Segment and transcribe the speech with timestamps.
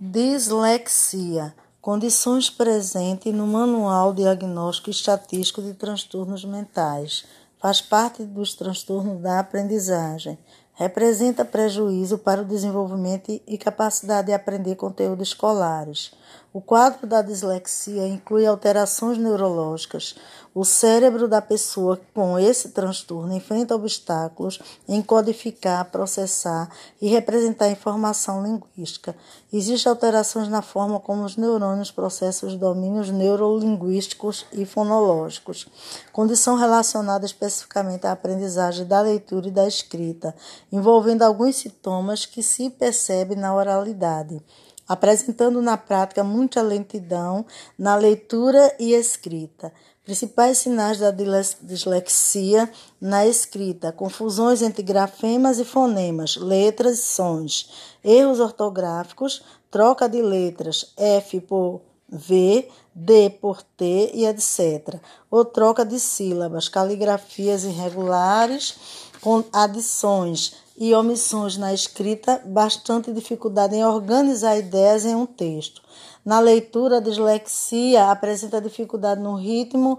[0.00, 1.52] Dislexia.
[1.80, 7.24] Condições presentes no Manual Diagnóstico Estatístico de Transtornos Mentais.
[7.60, 10.38] Faz parte dos transtornos da aprendizagem.
[10.72, 16.12] Representa prejuízo para o desenvolvimento e capacidade de aprender conteúdos escolares.
[16.52, 20.14] O quadro da dislexia inclui alterações neurológicas.
[20.60, 26.68] O cérebro da pessoa com esse transtorno enfrenta obstáculos em codificar, processar
[27.00, 29.14] e representar informação linguística.
[29.52, 35.68] Existem alterações na forma como os neurônios processam os domínios neurolinguísticos e fonológicos,
[36.12, 40.34] condição relacionada especificamente à aprendizagem da leitura e da escrita,
[40.72, 44.42] envolvendo alguns sintomas que se percebem na oralidade
[44.88, 47.44] apresentando na prática muita lentidão
[47.78, 49.72] na leitura e escrita.
[50.04, 57.70] Principais sinais da dislexia na escrita: confusões entre grafemas e fonemas, letras e sons,
[58.02, 64.98] erros ortográficos, troca de letras, F por V, D por T e etc.
[65.30, 73.84] Ou troca de sílabas, caligrafias irregulares, com adições e omissões na escrita, bastante dificuldade em
[73.84, 75.82] organizar ideias em um texto.
[76.24, 79.98] Na leitura, a dislexia apresenta dificuldade no ritmo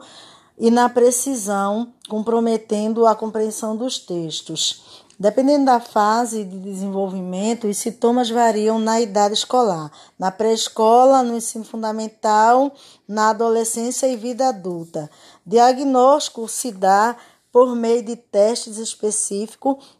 [0.58, 5.06] e na precisão, comprometendo a compreensão dos textos.
[5.20, 11.66] Dependendo da fase de desenvolvimento, os sintomas variam na idade escolar, na pré-escola, no ensino
[11.66, 12.72] fundamental,
[13.06, 15.12] na adolescência e vida adulta.
[15.46, 17.18] Diagnóstico se dá
[17.52, 19.98] por meio de testes específicos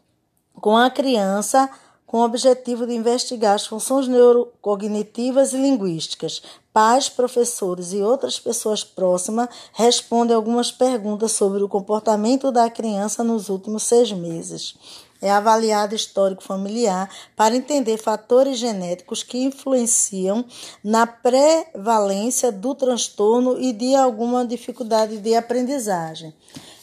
[0.54, 1.70] com a criança
[2.10, 6.42] com o objetivo de investigar as funções neurocognitivas e linguísticas.
[6.72, 13.48] Pais, professores e outras pessoas próximas respondem algumas perguntas sobre o comportamento da criança nos
[13.48, 14.76] últimos seis meses.
[15.20, 20.44] É avaliado histórico familiar para entender fatores genéticos que influenciam
[20.82, 26.32] na prevalência do transtorno e de alguma dificuldade de aprendizagem.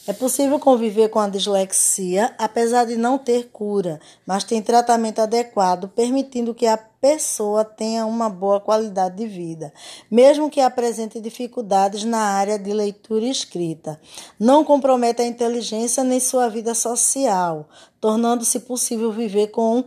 [0.06, 5.88] É possível conviver com a dislexia, apesar de não ter cura, mas tem tratamento adequado,
[5.88, 9.72] permitindo que a pessoa tenha uma boa qualidade de vida,
[10.10, 14.00] mesmo que apresente dificuldades na área de leitura e escrita.
[14.38, 17.68] Não compromete a inteligência nem sua vida social,
[18.00, 19.84] tornando-se possível viver com,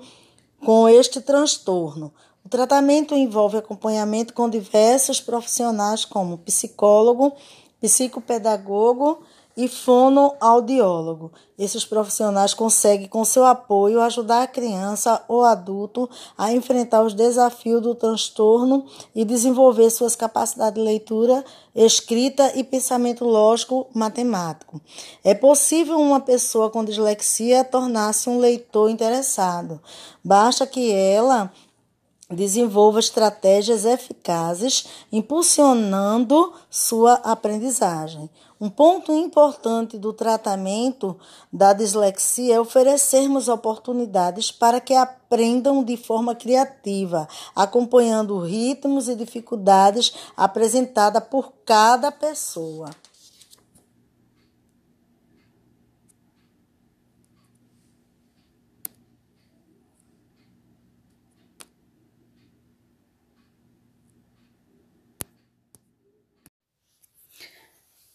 [0.65, 2.13] com este transtorno.
[2.45, 7.33] O tratamento envolve acompanhamento com diversos profissionais, como psicólogo,
[7.79, 9.23] psicopedagogo
[9.55, 11.31] e fonoaudiólogo.
[11.57, 17.81] Esses profissionais conseguem, com seu apoio, ajudar a criança ou adulto a enfrentar os desafios
[17.81, 21.45] do transtorno e desenvolver suas capacidades de leitura,
[21.75, 24.81] escrita e pensamento lógico matemático.
[25.23, 29.79] É possível uma pessoa com dislexia tornar-se um leitor interessado.
[30.23, 31.51] Basta que ela
[32.31, 38.29] desenvolva estratégias eficazes, impulsionando sua aprendizagem.
[38.59, 41.17] Um ponto importante do tratamento
[41.51, 50.13] da dislexia é oferecermos oportunidades para que aprendam de forma criativa, acompanhando ritmos e dificuldades
[50.37, 52.91] apresentadas por cada pessoa.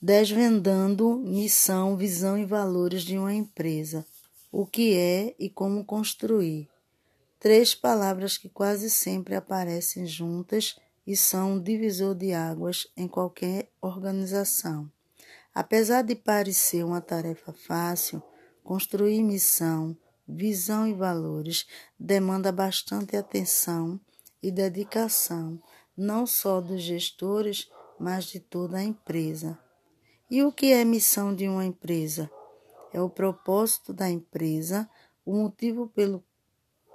[0.06, 4.06] Desvendando missão, visão e valores de uma empresa,
[4.52, 6.68] o que é e como construir.
[7.40, 13.68] Três palavras que quase sempre aparecem juntas e são um divisor de águas em qualquer
[13.80, 14.88] organização.
[15.52, 18.22] Apesar de parecer uma tarefa fácil,
[18.62, 19.96] construir missão,
[20.28, 21.66] visão e valores
[21.98, 23.98] demanda bastante atenção
[24.40, 25.60] e dedicação,
[25.96, 27.68] não só dos gestores,
[27.98, 29.58] mas de toda a empresa.
[30.28, 32.28] E o que é missão de uma empresa?
[32.92, 34.90] É o propósito da empresa,
[35.24, 36.24] o motivo pelo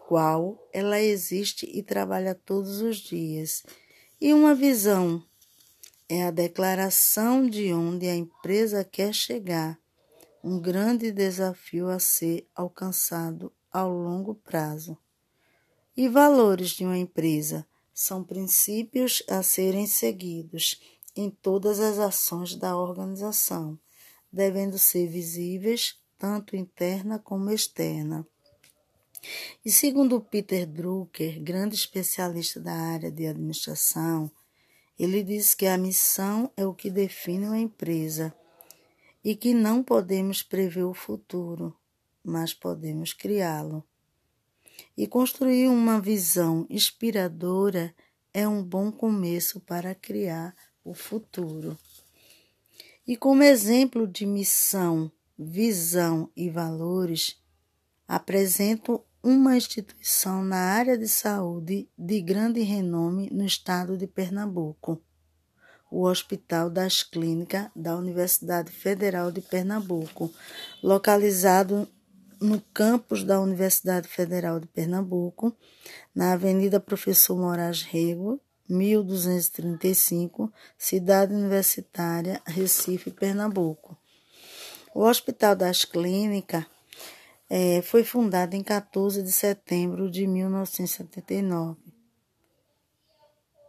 [0.06, 3.64] qual ela existe e trabalha todos os dias.
[4.20, 5.24] E uma visão
[6.10, 9.80] é a declaração de onde a empresa quer chegar,
[10.44, 14.98] um grande desafio a ser alcançado ao longo prazo.
[15.96, 20.82] E valores de uma empresa são princípios a serem seguidos
[21.16, 23.78] em todas as ações da organização,
[24.32, 28.28] devendo ser visíveis tanto interna como externa.
[29.64, 34.32] E segundo Peter Drucker, grande especialista da área de administração,
[34.98, 38.34] ele diz que a missão é o que define uma empresa
[39.24, 41.76] e que não podemos prever o futuro,
[42.24, 43.84] mas podemos criá-lo.
[44.98, 47.96] E construir uma visão inspiradora
[48.34, 51.78] é um bom começo para criar o futuro.
[53.08, 57.42] E como exemplo de missão, visão e valores,
[58.08, 65.02] apresento uma instituição na área de saúde de grande renome no estado de Pernambuco,
[65.92, 70.34] o Hospital das Clínicas da Universidade Federal de Pernambuco,
[70.82, 71.88] localizado
[72.40, 75.56] no campus da Universidade Federal de Pernambuco,
[76.16, 83.98] na Avenida Professor Moraes Rego, 1235, Cidade Universitária, Recife, Pernambuco.
[84.94, 86.66] O Hospital das Clínicas
[87.50, 91.92] é, foi fundado em 14 de setembro de 1979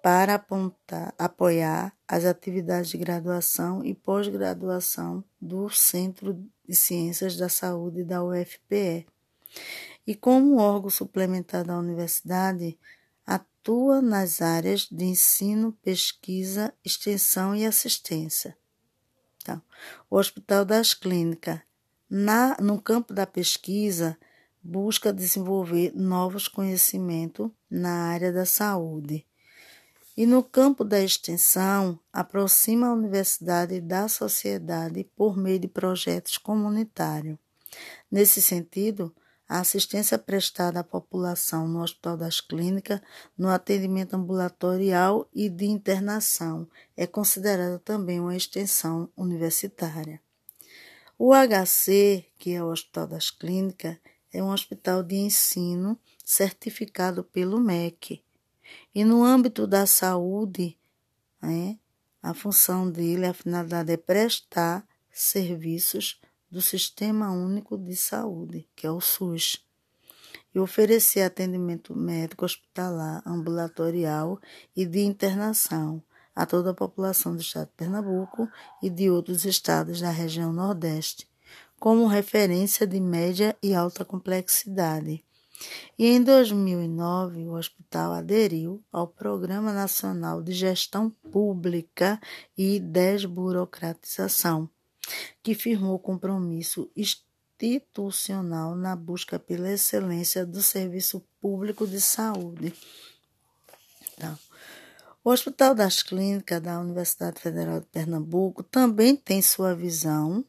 [0.02, 6.34] para apontar, apoiar as atividades de graduação e pós-graduação do Centro
[6.68, 9.06] de Ciências da Saúde da UFPE.
[10.04, 12.76] E como órgão suplementar da universidade,
[13.62, 18.56] atua nas áreas de ensino, pesquisa, extensão e assistência.
[19.40, 19.62] Então,
[20.10, 21.60] o Hospital das Clínicas,
[22.10, 24.18] na, no campo da pesquisa,
[24.60, 29.24] busca desenvolver novos conhecimentos na área da saúde
[30.16, 37.38] e no campo da extensão, aproxima a universidade da sociedade por meio de projetos comunitários.
[38.10, 39.14] Nesse sentido,
[39.48, 43.00] a assistência prestada à população no Hospital das Clínicas,
[43.36, 50.20] no atendimento ambulatorial e de internação, é considerada também uma extensão universitária.
[51.18, 53.96] O HC, que é o Hospital das Clínicas,
[54.32, 58.22] é um hospital de ensino certificado pelo MEC
[58.94, 60.76] e no âmbito da saúde,
[61.40, 61.78] né,
[62.22, 66.20] a função dele, a finalidade é prestar serviços
[66.52, 69.64] do Sistema Único de Saúde, que é o SUS,
[70.54, 74.38] e oferecer atendimento médico hospitalar, ambulatorial
[74.76, 76.02] e de internação
[76.36, 78.46] a toda a população do estado de Pernambuco
[78.82, 81.26] e de outros estados da região Nordeste,
[81.80, 85.24] como referência de média e alta complexidade.
[85.98, 92.20] E em 2009, o hospital aderiu ao Programa Nacional de Gestão Pública
[92.58, 94.68] e Desburocratização,
[95.42, 102.74] que firmou compromisso institucional na busca pela excelência do serviço público de saúde.
[104.14, 104.38] Então,
[105.24, 110.44] o Hospital das Clínicas da Universidade Federal de Pernambuco também tem sua visão,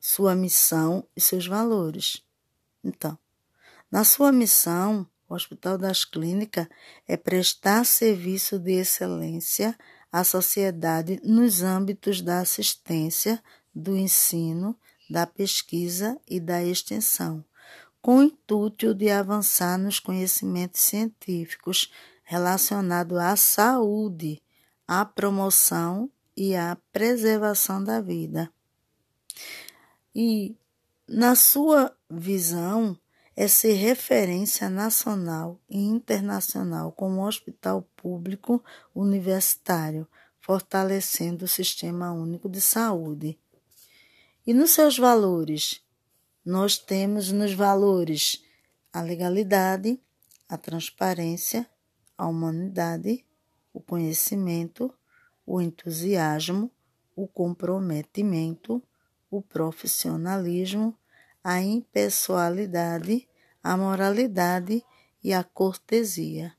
[0.00, 2.22] sua missão e seus valores.
[2.82, 3.18] Então,
[3.90, 6.66] na sua missão, o Hospital das Clínicas
[7.06, 9.76] é prestar serviço de excelência
[10.10, 13.42] à sociedade nos âmbitos da assistência,
[13.74, 14.76] do ensino,
[15.08, 17.44] da pesquisa e da extensão,
[18.00, 21.92] com o intuito de avançar nos conhecimentos científicos
[22.24, 24.42] relacionados à saúde,
[24.86, 28.50] à promoção e à preservação da vida.
[30.14, 30.54] E,
[31.06, 32.98] na sua visão,
[33.40, 38.60] é ser referência nacional e internacional como hospital público
[38.92, 40.08] universitário,
[40.40, 43.38] fortalecendo o Sistema Único de Saúde.
[44.44, 45.80] E nos seus valores?
[46.44, 48.44] Nós temos nos valores
[48.92, 50.00] a legalidade,
[50.48, 51.64] a transparência,
[52.16, 53.24] a humanidade,
[53.72, 54.92] o conhecimento,
[55.46, 56.72] o entusiasmo,
[57.14, 58.82] o comprometimento,
[59.30, 60.92] o profissionalismo,
[61.42, 63.28] a impessoalidade,
[63.62, 64.84] a moralidade
[65.22, 66.57] e a cortesia.